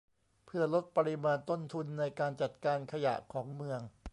[0.45, 3.81] เพื่อลดปริมาณต้นทุนในการจัดการขยะของเมือง